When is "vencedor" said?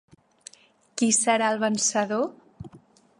1.65-2.27